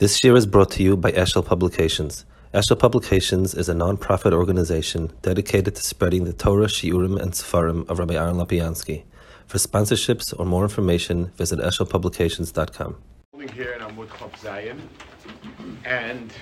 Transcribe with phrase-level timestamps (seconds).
[0.00, 2.24] This year is brought to you by Eshel Publications.
[2.52, 8.00] Eshel Publications is a non-profit organization dedicated to spreading the Torah, Shiurim, and Sefarim of
[8.00, 9.04] Rabbi Aaron Lapiansky.
[9.46, 12.96] For sponsorships or more information, visit eshelpublications.com.
[13.54, 14.80] Here in Amud Chav Zayin,
[15.84, 16.32] and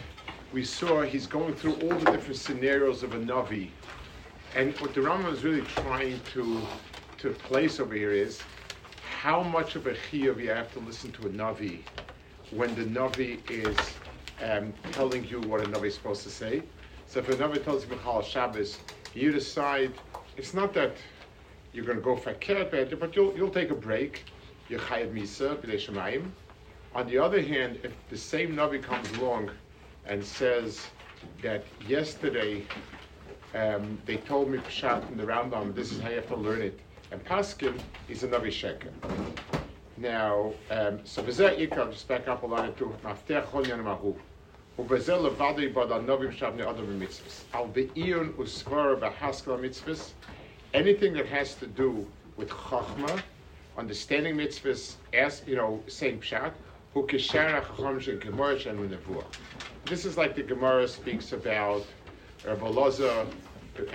[0.55, 3.69] we saw he's going through all the different scenarios of a Navi.
[4.57, 6.62] And what the Rambam is really trying to,
[7.19, 8.41] to place over here is
[9.21, 11.80] how much of a chiyuv you have to listen to a Navi
[12.55, 13.77] when the Navi is
[14.43, 16.62] um, telling you what a Navi is supposed to say.
[17.06, 18.78] So if a Navi tells you Michal Shabbos,
[19.15, 19.92] you decide,
[20.37, 20.97] it's not that
[21.73, 24.25] you're going to go for a but you'll, you'll take a break.
[24.69, 26.30] You're Chayav Misa, B'dei Shemayim.
[26.95, 29.50] On the other hand, if the same Navi comes along
[30.06, 30.87] and says
[31.41, 32.62] that yesterday
[33.55, 36.62] um, they told me Pshat in the Rambam, this is how you have to learn
[36.62, 36.78] it,
[37.11, 37.78] and Paskin
[38.09, 38.91] is a Navi Sheker.
[40.02, 44.16] Now, um, so v'zeh ikar, just back up a line to maftech chol yan mahu.
[44.80, 47.45] ובזה לבד יבד הנובים שבני אדם במצווס.
[47.53, 50.14] על בעיון וסבר בהשכלה מצווס,
[50.73, 52.06] anything that has to do
[52.38, 53.22] with chachma,
[53.75, 56.52] understanding mitzvahs, as, you know, saying pshat,
[56.94, 59.25] who kishara chacham shen gemara shen nevuah.
[59.86, 61.86] This is like the Gemara speaks about
[62.45, 63.25] Rabbi Loza,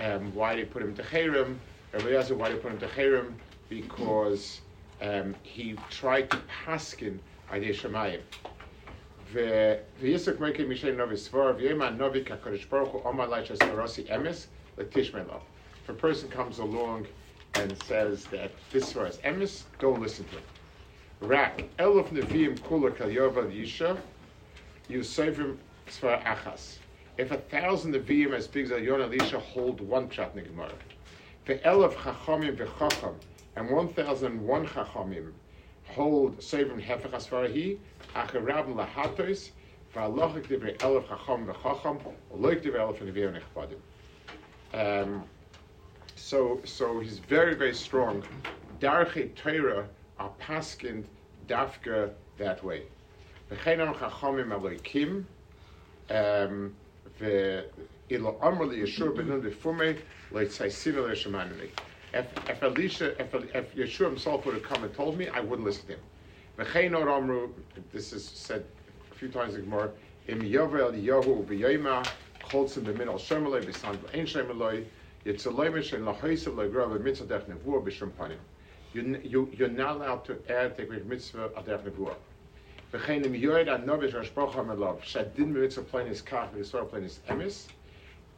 [0.01, 1.57] um, why they put him to Cherem,
[1.93, 3.33] Rabbi Loza, why they put him to Cherem,
[3.69, 4.61] because
[5.01, 7.19] um, he tried to paskin
[7.51, 8.21] Adei Shemayim.
[9.99, 15.21] ויסק מייקל משי נובי סבור, ויאמר נובי כקדוש ברוך הוא אומר לי שסברוsi emes, לתשמע
[15.85, 17.07] If a person comes along
[17.55, 20.43] and says that this svar is emes, don't listen to him.
[21.21, 23.97] Rak, elif neviim kula kal yovel yisha,
[24.87, 26.77] you save him svar achas.
[27.17, 30.71] If a thousand neviim as big as Yonah Elisha hold one pshat in the Gemara,
[31.47, 33.15] ve'elif chachamim v'chacham,
[33.58, 35.32] and 1,001 Chachamim
[35.88, 37.78] hold Seivim Hefech Asfarahi,
[38.14, 39.50] Acharabim Lahatos,
[39.94, 42.00] V'alochik Divrei Elef Chacham V'chacham,
[42.32, 43.78] Oloik Divrei Elef Nevi'er Nechbadim.
[44.74, 45.24] Um,
[46.14, 48.22] so, so he's very, very strong.
[48.80, 49.88] Darche Torah
[50.20, 51.04] are paskind
[51.48, 52.84] dafka that way.
[53.50, 55.24] V'cheinam Chachamim Aloikim,
[56.10, 56.72] um,
[57.20, 59.98] Ve'ilo Amr Li Yeshua Benun V'fumei,
[60.30, 61.70] Le'tzaisinu Le'shemanili.
[62.14, 65.66] If, if Elisha, if, if Yeshua himself would have come and told me, I wouldn't
[65.66, 66.00] listen to him.
[67.92, 68.64] This is said
[69.10, 69.90] a few times in Gemara,
[70.26, 72.08] Im Yovel Yahu B'Yoyma,
[72.42, 74.84] Cholzim B'Min Al Shemalei, B'San B'Ein Shemalei,
[75.24, 78.38] Yitzalei Mishen Lahoysev Le'Grav B'Mitzvah Def Nevuah B'Shem Panim.
[78.94, 82.16] You, you, you're not allowed to add the mitzvah of Def Nevuah.
[82.92, 87.66] V'chein Im Yoed Anovish Hashproch HaMelav, Shadin Mitzvah Plain is Kach, V'Yisrael Plain is Emes.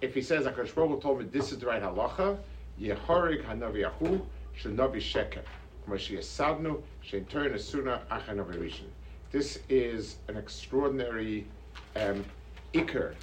[0.01, 2.39] If he says, HaKadosh Baruch told me this is the right halacha,
[2.81, 4.21] Yehorig Hanavi Ahu
[4.59, 5.43] Shanavi Sheker.
[5.89, 8.89] Sadnu Shentur Nesuna Achanavi Rishon.
[9.33, 11.47] This is an extraordinary
[11.97, 12.25] um,
[12.73, 13.15] ikr,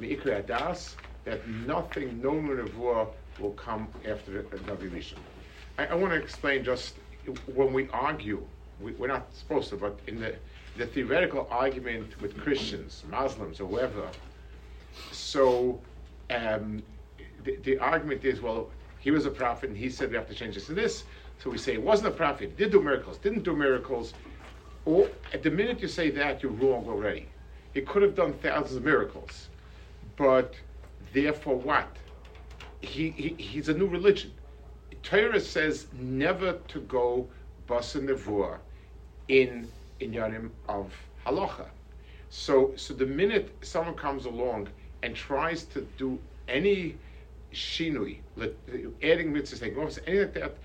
[0.00, 0.94] ikr adas,
[1.24, 5.18] that nothing, no munavua will come after the Navi Rishon.
[5.78, 6.94] I, I want to explain just
[7.54, 8.42] when we argue,
[8.80, 10.34] we, are not supposed to, but in the,
[10.76, 14.08] the theoretical argument with Christians, Muslims, or whoever,
[15.12, 15.80] so
[16.30, 16.82] um,
[17.44, 18.70] the, the argument is, well,
[19.06, 21.04] he was a prophet and he said we have to change this and this.
[21.38, 24.14] So we say it wasn't a prophet, did do miracles, didn't do miracles.
[24.84, 27.28] Or at the minute you say that, you're wrong already.
[27.72, 29.48] He could have done thousands of miracles,
[30.16, 30.56] but
[31.12, 31.88] therefore what?
[32.80, 34.32] He, he he's a new religion.
[35.04, 37.28] Torah says never to go
[37.68, 38.58] basa nevua
[39.28, 39.68] in
[40.00, 40.92] in yarim of
[41.24, 41.66] halacha.
[42.30, 44.66] So so the minute someone comes along
[45.04, 46.18] and tries to do
[46.48, 46.96] any
[47.56, 48.18] shinui,
[49.02, 50.56] adding mitzvahs, taking off, anything like that,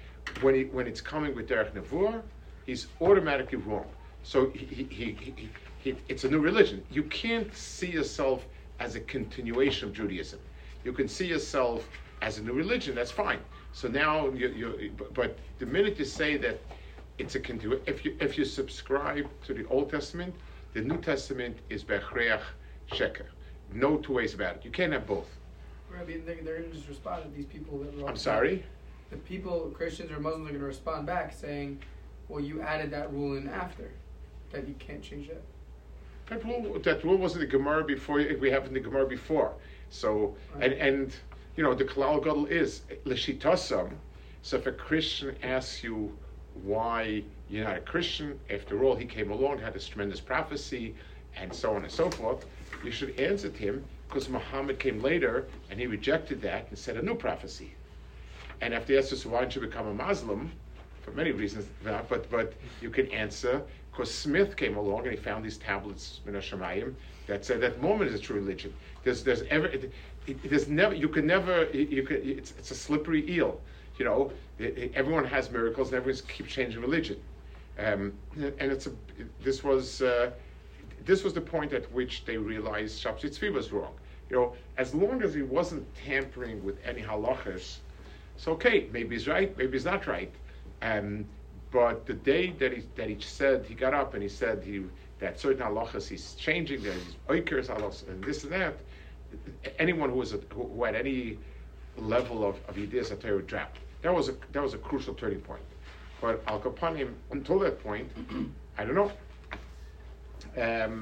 [0.42, 2.22] when, he, when it's coming with derech nevuah,
[2.66, 3.86] he's automatically wrong.
[4.24, 6.84] So he, he, he, he, it's a new religion.
[6.92, 8.46] You can't see yourself
[8.80, 10.40] as a continuation of Judaism.
[10.84, 11.88] You can see yourself
[12.22, 12.94] as a new religion.
[12.94, 13.40] That's fine.
[13.74, 16.60] So now, you, you, but the minute you say that
[17.18, 20.36] it's a continuation, if you if you subscribe to the Old Testament,
[20.74, 22.42] the New Testament is bechreach
[22.92, 23.28] sheker.
[23.74, 24.66] No two ways about it.
[24.66, 25.30] You can't have both.
[26.02, 28.10] Rabbi, they're, they're going to just respond to these people that were.
[28.10, 28.64] I'm sorry.
[29.10, 31.80] The people, Christians or Muslims, are going to respond back saying,
[32.28, 33.92] "Well, you added that rule in after,
[34.52, 35.44] that you can't change that."
[36.30, 38.18] That rule, that rule wasn't the Gemara before.
[38.40, 39.54] We have in the Gemara before.
[39.90, 40.72] So right.
[40.72, 41.16] and and
[41.56, 43.92] you know the Kalal Gadol is l'shitasam.
[44.42, 46.18] So if a Christian asks you
[46.64, 50.96] why you're not a Christian, after all, he came along, had this tremendous prophecy,
[51.36, 52.46] and so on and so forth,
[52.84, 56.98] you should answer to him because Muhammad came later and he rejected that and said
[56.98, 57.72] a new prophecy.
[58.60, 60.52] And after he asked us, why don't you become a Muslim?
[61.02, 65.44] For many reasons, but but you can answer because Smith came along and he found
[65.44, 66.94] these tablets in Shemayim
[67.26, 68.74] that said that Mormon is a true religion.
[69.04, 69.92] There's, there's ever, it,
[70.28, 73.60] it, there's never, you can never, you can, it's, it's a slippery eel.
[73.98, 77.20] You know, it, everyone has miracles and everyone keeps changing religion.
[77.80, 78.92] Um, and it's a,
[79.44, 80.32] this was, uh,
[81.04, 83.94] this was the point at which they realized Shabtai Tzvi was wrong.
[84.32, 87.80] You know, as long as he wasn't tampering with any halachas,
[88.38, 88.88] it's okay.
[88.94, 90.32] Maybe he's right, maybe he's not right.
[90.82, 91.26] Um,
[91.70, 94.86] but the day that he that he said he got up and he said he
[95.20, 98.78] that certain halachas he's changing, that he's oikers halachas and this and that,
[99.80, 101.38] anyone who was a, who, who, had any
[101.98, 103.80] level of, of ideas at Torah dropped.
[104.02, 105.62] That was a that was a crucial turning point.
[106.22, 108.10] But Al Kapanim, until that point,
[108.78, 109.12] I don't know.
[110.58, 111.02] Um,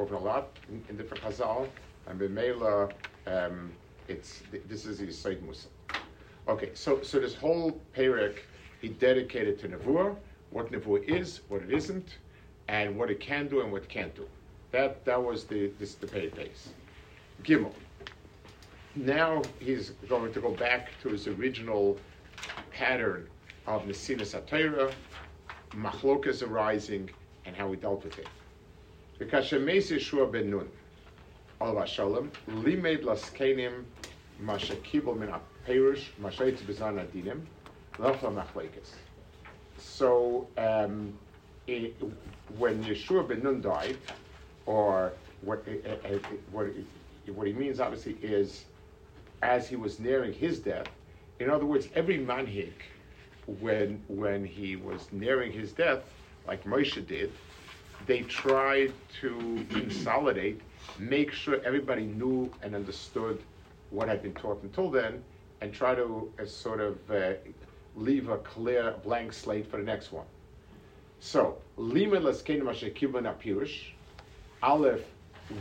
[0.00, 1.68] spoken a lot in, in different Chazal,
[2.06, 2.90] and B'meila,
[3.26, 3.70] um,
[4.08, 5.68] it's this is his Sayyid Musa.
[6.48, 8.38] Okay, so so this whole Perek
[8.80, 10.16] he dedicated to Nevuah,
[10.52, 12.16] what Nevuah is, what it isn't,
[12.68, 14.26] and what it can do and what it can't do.
[14.70, 16.70] That that was the this the Perek base.
[17.44, 17.74] Gimel.
[18.96, 21.98] Now he's going to go back to his original
[22.72, 23.28] pattern
[23.66, 24.94] of Nesina Satira,
[25.72, 27.10] Machlokas arising,
[27.44, 28.26] and how we dealt with it.
[29.20, 30.66] Because Shemes Yeshua ben Nun,
[31.60, 33.84] Olav Shalom, Limed Laskenim,
[34.40, 35.30] Masha Kibel Min
[35.66, 37.42] Perish, Mashayt Bizan Adinim,
[37.98, 38.92] Lachla Machlekes.
[39.76, 41.12] So, um,
[41.66, 41.94] it,
[42.56, 43.98] when Yeshua ben Nun died,
[44.64, 45.12] or
[45.42, 45.66] what,
[46.50, 46.68] what,
[47.26, 48.64] what he means obviously is
[49.42, 50.86] as he was nearing his death,
[51.40, 52.72] in other words, every manhig,
[53.60, 56.04] when, when he was nearing his death,
[56.46, 57.30] like Moshe did,
[58.10, 60.60] they tried to consolidate,
[60.98, 63.40] make sure everybody knew and understood
[63.90, 65.22] what had been taught until then,
[65.60, 67.34] and try to uh, sort of uh,
[67.94, 70.26] leave a clear blank slate for the next one.
[71.20, 73.92] So, Lima Laskenim Ashekibban Apirish,
[74.60, 75.04] Aleph,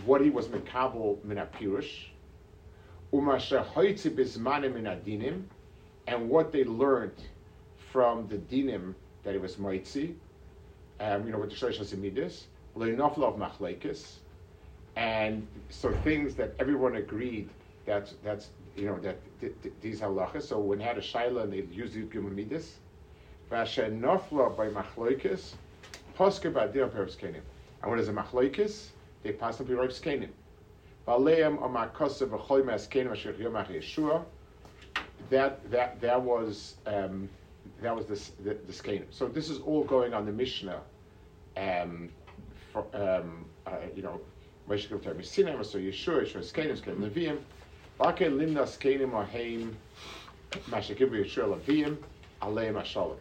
[0.04, 2.08] what he was Mekabel Min Apirish,
[3.14, 5.44] Umasha Hoitzi Bismanim Min Adinim,
[6.08, 7.22] and what they learned
[7.92, 10.16] from the dinim that it was Moitzi,
[11.00, 12.44] um, you know, with the Shosh Hasimidis,
[12.76, 14.16] Leinofla of Machlekes,
[14.96, 17.50] and so things that everyone agreed
[17.86, 20.44] that that's you know that th- th- these halachas.
[20.44, 22.68] So when had a shaila and they used the Gumamidis,
[23.52, 25.54] Vashe Nofla by Machlekes,
[26.18, 27.42] Posker by Dir Peres Kenim.
[27.82, 28.88] And when there's a Machlekes,
[29.24, 29.60] they pass
[33.40, 34.24] Yomach Yeshua.
[35.30, 36.76] That that that was.
[36.86, 37.30] Um,
[37.82, 39.06] that was the, the Skanim.
[39.10, 40.82] So this is all going on the Mishnah.
[41.58, 42.10] Um,
[42.72, 44.22] for, um, uh, you know,
[44.70, 47.38] Moshe Giltar Misinem, so Yeshua, Yeshua Skanim, Skanim Leviim.
[48.00, 49.76] Vake Limna Skanim Aheim,
[50.70, 51.98] Mashakib Yeshua Leviim,
[52.42, 53.18] Aleim Ashalim.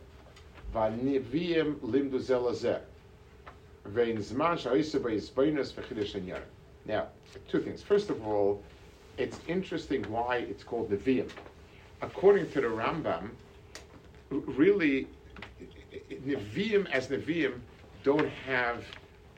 [0.74, 2.80] Vaniviim Limdu Zelazeh.
[3.86, 6.42] Vein Zman Sha'isa Ba'izbainus V'chidish Yarim.
[6.84, 7.08] Now,
[7.48, 7.82] two things.
[7.82, 8.62] First of all,
[9.16, 11.30] it's interesting why it's called Nevi'im.
[12.02, 13.30] According to the Rambam,
[14.30, 15.08] really,
[16.10, 17.60] Nevi'im as Nevi'im
[18.02, 18.84] don't have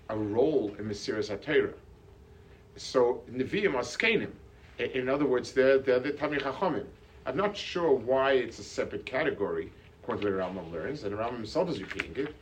[0.09, 1.75] a role in Mesiras HaTorah.
[2.77, 4.33] So Nevi'im are Skenim.
[4.79, 6.87] In other words, they're, they're the Tamil Chachamim.
[7.27, 9.71] I'm not sure why it's a separate category,
[10.03, 12.35] according to the Rambam learns, and the Rambam himself is repeating it.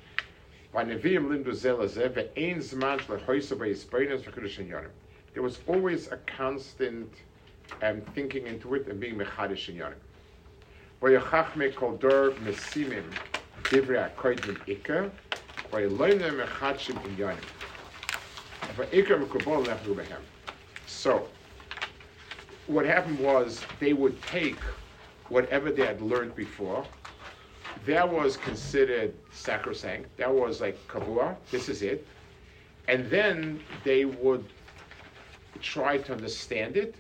[5.35, 7.13] There was always a constant
[7.83, 9.95] um, thinking into it and being mechadish in yarim.
[20.87, 21.29] So,
[22.67, 24.59] what happened was they would take
[25.29, 26.85] whatever they had learned before.
[27.87, 30.17] That was considered sacrosanct.
[30.17, 31.37] That was like kavua.
[31.53, 32.05] This is it.
[32.89, 34.45] And then they would
[35.61, 36.97] try to understand it,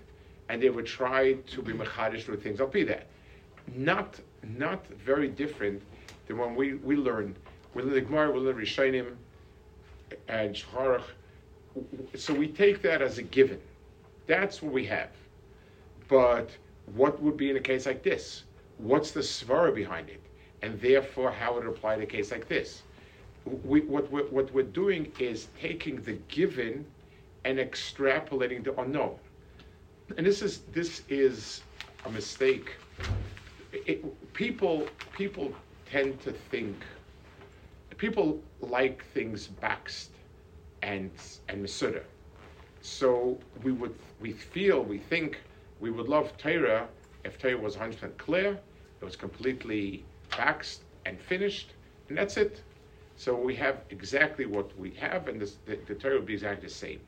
[0.48, 2.60] and they would try to be mechadish with things.
[2.60, 3.08] I'll be that
[3.76, 5.82] not not very different
[6.26, 7.34] than when we, we learn.
[7.74, 9.16] We learn the Gemara, we learn Rishonim
[10.28, 11.02] and Shacharach.
[12.16, 13.60] So we take that as a given.
[14.26, 15.10] That's what we have.
[16.08, 16.50] But
[16.94, 18.44] what would be in a case like this?
[18.78, 20.20] What's the svara behind it?
[20.62, 22.82] And therefore, how would it apply to a case like this?
[23.64, 26.84] we, what, we're, what we're doing is taking the given
[27.44, 29.16] and extrapolating the unknown.
[30.16, 31.62] And this is this is
[32.06, 32.72] a mistake.
[33.72, 35.52] It, people people
[35.90, 36.76] tend to think
[37.96, 40.10] people like things baxed
[40.82, 41.10] and
[41.48, 42.02] and Masuda.
[42.80, 45.40] So we would we feel we think
[45.80, 46.88] we would love Torah
[47.24, 48.58] if Torah was 100% clear,
[49.00, 50.04] it was completely
[50.36, 51.72] baxed and finished,
[52.08, 52.62] and that's it.
[53.16, 56.68] So we have exactly what we have, and this, the, the Torah would be exactly
[56.68, 57.00] the same.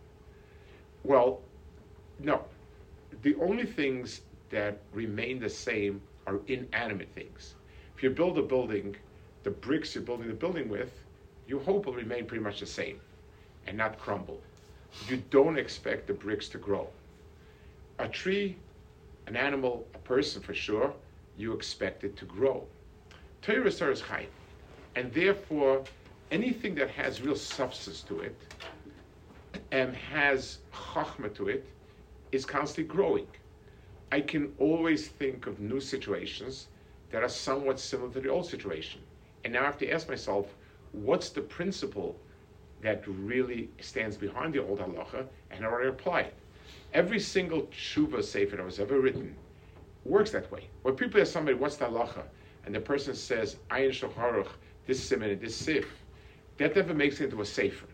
[1.04, 1.40] Well,
[2.18, 2.44] no.
[3.22, 7.54] The only things that remain the same are inanimate things.
[7.96, 8.96] If you build a building,
[9.42, 10.92] the bricks you're building the building with,
[11.48, 13.00] you hope will remain pretty much the same
[13.66, 14.40] and not crumble.
[15.08, 16.88] You don't expect the bricks to grow.
[17.98, 18.56] A tree,
[19.26, 20.92] an animal, a person for sure,
[21.36, 22.64] you expect it to grow.
[23.42, 24.26] Torah is chayim,
[24.94, 25.82] and therefore
[26.30, 28.36] anything that has real substance to it
[29.72, 31.66] and has chachma to it
[32.30, 33.26] is constantly growing.
[34.12, 36.66] I can always think of new situations
[37.10, 39.00] that are somewhat similar to the old situation.
[39.44, 40.54] And now I have to ask myself,
[40.92, 42.16] what's the principle
[42.82, 46.34] that really stands behind the old halacha, and how I apply it?
[46.92, 49.36] Every single tshuva sefer that was ever written
[50.04, 50.68] works that way.
[50.82, 52.24] When people ask somebody, what's the halacha?
[52.66, 54.48] And the person says, ayin shocharuch,
[54.86, 55.86] this siman, this sif,
[56.58, 57.86] that never makes it into a sefer.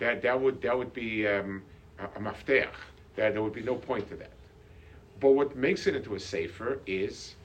[0.00, 1.62] That, that, would, that would be um,
[1.98, 2.68] a, a mafteach.
[3.16, 4.30] That, there would be no point to that.
[5.22, 7.36] But what makes it into a sefer is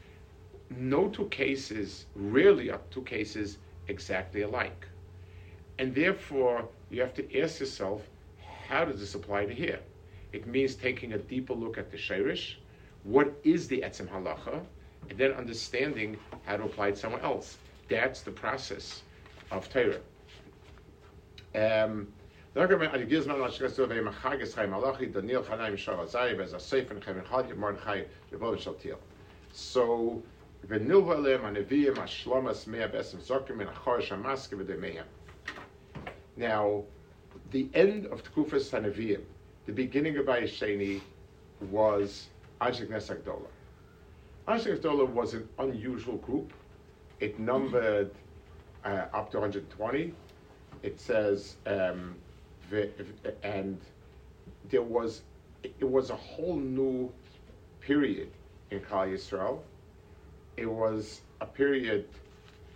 [0.72, 4.88] no two cases, rarely are two cases exactly alike.
[5.78, 8.02] And therefore, you have to ask yourself,
[8.68, 9.80] how does this apply to here?
[10.34, 12.56] It means taking a deeper look at the Shirish,
[13.04, 14.60] what is the Etzem Halacha,
[15.12, 16.18] and then understanding
[16.48, 17.58] how to apply it somewhere else.
[17.90, 19.04] That's the process
[19.52, 20.02] of Torah.
[21.54, 22.08] Um,
[22.58, 22.64] so,
[36.36, 36.84] now,
[37.52, 39.22] the end of Tkufas Sanaviyim,
[39.68, 41.02] the beginning of Ayasheni,
[41.70, 43.46] was Anshek Nesak Dola.
[44.48, 46.52] Anshek Dola was an unusual group.
[47.20, 48.10] It numbered
[48.84, 50.12] uh, up to 120.
[50.82, 52.16] It says, um,
[53.44, 53.80] and
[54.70, 55.22] there was,
[55.64, 57.12] it was a whole new
[57.82, 58.30] period
[58.72, 59.60] in Klal Yisrael.
[60.58, 62.08] It was a period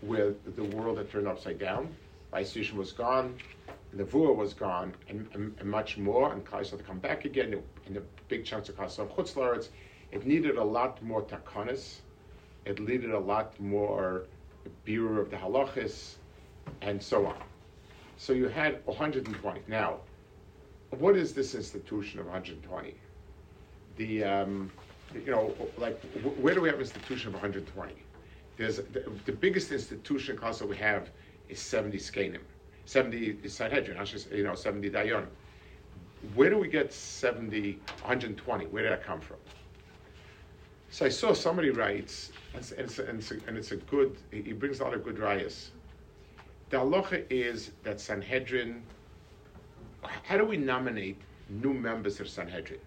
[0.01, 1.93] where the world had turned upside down.
[2.33, 3.36] Vaisishim was gone,
[3.95, 7.62] Nevuah was gone, and, and, and, much more, and Klal started to come back again,
[7.86, 9.69] and the big chunks of Klal Chutz
[10.12, 11.98] It needed a lot more takanis.
[12.65, 14.27] It needed a lot more
[14.86, 16.15] beer of the halachis,
[16.81, 17.41] and so on.
[18.22, 19.62] So you had 120.
[19.68, 19.98] Now,
[20.92, 22.94] what is this institution of 120?
[23.98, 24.72] The, um,
[25.16, 26.00] you know, like,
[26.40, 27.96] where do we have an institution of 120?
[28.58, 31.10] There's the, the biggest institution also we have
[31.50, 32.42] is 70 Skanim.
[32.86, 33.98] 70 is Sanhedrin,
[34.32, 35.25] you know, 70 Dayan.
[36.36, 38.66] Where do we get 70, 120?
[38.68, 39.38] Where did that come from?
[40.92, 44.54] So I saw somebody writes, and it's, and it's, a, and it's a good, he
[44.54, 45.72] brings a lot of good rayas.
[46.72, 48.82] The halacha is that Sanhedrin,
[50.24, 51.18] how do we nominate
[51.50, 52.80] new members of Sanhedrin?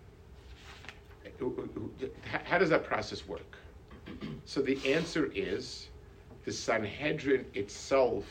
[2.45, 3.59] How does that process work?
[4.47, 5.88] So the answer is
[6.47, 8.25] the Sanhedrin itself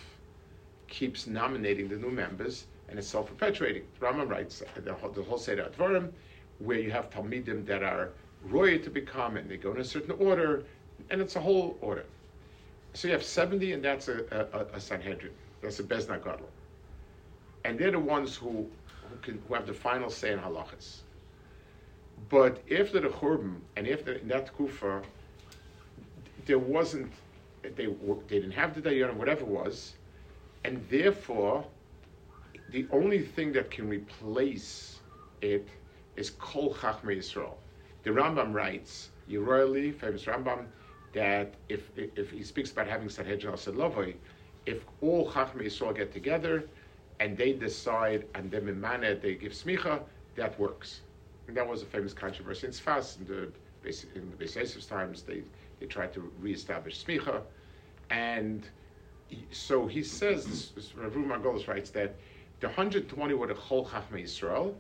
[0.88, 3.84] keeps nominating the new members and it's self-perpetuating.
[4.00, 6.12] Rambam writes the whole, the whole Seder Advarim,
[6.58, 8.10] where you have Talmidim that are
[8.44, 10.64] royal to become and they go in a certain order,
[11.12, 12.06] and it's a whole order.
[12.96, 15.32] So you have 70, and that's a, a, a Sanhedrin.
[15.64, 16.50] That's the Bezdin Gadol.
[17.64, 21.00] And they're the ones who, who, can, who have the final say in halachas.
[22.30, 25.02] But after the Churban, and after that Kufa,
[26.46, 27.12] there wasn't,
[27.64, 27.96] they, they
[28.28, 29.94] didn't have the Dayan, whatever was,
[30.66, 31.66] and therefore,
[32.70, 35.00] the only thing that can replace
[35.42, 35.68] it
[36.18, 37.56] is Kol Chachmei Yisrael.
[38.04, 40.66] The Rambam writes, Yeroyali, famous Rambam,
[41.14, 43.58] that if, if he speaks about having Sanhedrin al
[44.66, 46.70] if all Chachmei Yisrael get together
[47.20, 48.82] and they decide and then in
[49.22, 50.02] they give smicha,
[50.36, 51.02] that works.
[51.48, 53.52] And that was a famous controversy in Sfas in the
[54.16, 55.24] in the Beis times.
[55.24, 55.44] They
[55.80, 57.42] they tried to reestablish smicha,
[58.10, 58.66] and
[59.52, 62.16] so he says, Rav Margolis writes that
[62.60, 64.74] the 120 were the Chol Chachmei Yisrael,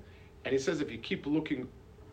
[0.45, 1.67] and he says if you keep looking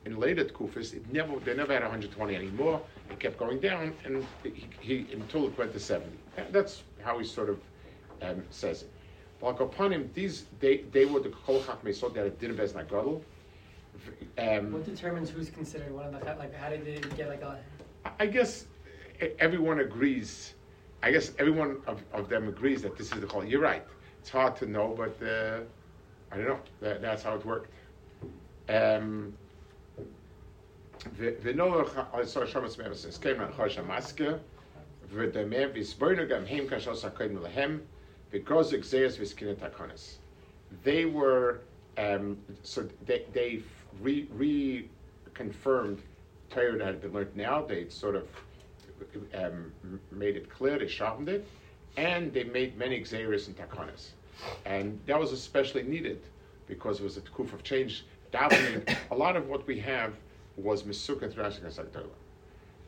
[0.04, 2.82] in later Kufis, it never they never had 120 anymore.
[3.08, 6.18] It kept going down, and he, he until it went to 70.
[6.50, 7.60] That's how he sort of
[8.22, 8.90] um, says it.
[9.42, 13.22] Upon him, these they, they were the kol chachmesod that didn't bez nagadol.
[14.38, 16.54] Um, what determines who's considered one of the like?
[16.54, 17.58] How did they get like a?
[18.18, 18.66] I guess
[19.38, 20.54] everyone agrees.
[21.02, 23.44] I guess everyone of, of them agrees that this is the call.
[23.44, 23.84] You're right.
[24.20, 25.60] It's hard to know, but uh,
[26.30, 26.60] I don't know.
[26.80, 27.72] That, that's how it worked.
[28.68, 29.32] Um,
[31.18, 32.28] the, oh, the
[35.11, 37.79] שמץ מאמס הסכם לחוש המסקה ודמה ויסבוינו גם הם כאשר סקוים להם
[38.31, 40.17] because exeus viskinet takonis.
[40.83, 41.61] They were
[41.97, 43.61] um, so they they
[44.01, 44.89] re, re
[45.33, 46.01] confirmed
[46.49, 47.61] Torah that had been learned now.
[47.61, 48.27] They sort of
[49.33, 49.71] um,
[50.11, 50.79] made it clear.
[50.79, 51.47] They sharpened it,
[51.97, 54.09] and they made many exeris and takonis,
[54.65, 56.21] and that was especially needed
[56.67, 58.05] because it was a kuf of change.
[58.33, 60.13] Davening, a lot of what we have
[60.57, 61.63] was misuk and thrashing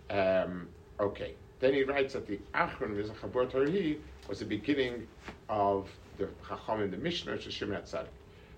[0.10, 0.68] um,
[1.00, 3.95] Okay, then he writes that the Achron Vizachabur Torah
[4.29, 5.07] was the beginning
[5.49, 5.89] of
[6.19, 8.09] the Chacham in the Mishnah, Shishim Tzaddik.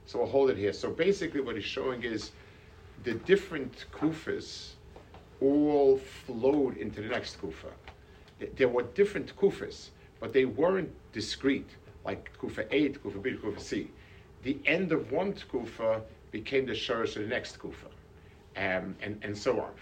[0.06, 0.73] So we'll hold it here.
[0.73, 2.30] So basically, what he's showing is
[3.02, 4.70] the different kufas
[5.42, 7.73] all flowed into the next kufa.
[8.56, 11.68] There were different kufas, but they weren't discrete,
[12.06, 13.90] like kufa 8, kufa B, kufa C.
[14.44, 17.88] The end of one kufa became the shurish of the next kufa,
[18.56, 19.73] um, and, and so on.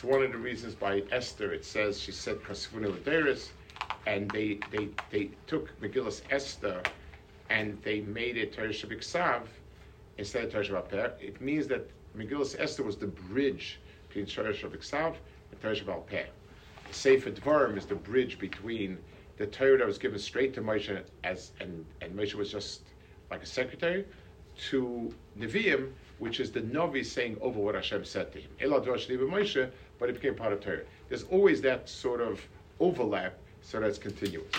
[0.00, 3.50] It's one of the reasons by Esther, it says, she said, Kasfuna Laderis,
[4.06, 6.80] and they, they, they took Megillus Esther
[7.50, 9.42] and they made it Torah Shabbat
[10.16, 13.78] instead of Torah Shabbat It means that Megillus Esther was the bridge
[14.08, 15.16] between Torah Shabbat
[15.52, 16.24] and Shabbat Peh.
[16.90, 18.96] Sefer Dvarim is the bridge between
[19.36, 22.84] the Torah that was given straight to Moshe as and, and Moshe was just
[23.30, 24.06] like a secretary,
[24.70, 28.50] to Nevi'im, which is the Navi saying over what Hashem said to him.
[28.60, 30.80] Moshe, but it became part of Torah.
[31.08, 32.40] There's always that sort of
[32.80, 34.52] overlap so that's continuous.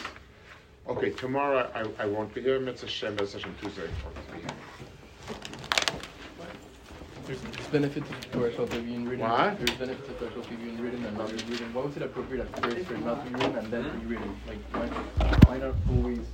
[0.87, 2.59] Okay, tomorrow I, I won't be here.
[2.59, 3.89] Mitzvah Shem, Hashem Tuesday.
[7.25, 7.39] There's
[7.71, 9.25] benefits to Torah be in reading.
[9.25, 9.57] What?
[9.57, 11.73] There's benefits to Torah be in reading and not reading.
[11.73, 14.37] Why was it appropriate at first for not to read and then to be reading?
[14.47, 14.87] Like why,
[15.47, 16.25] why not always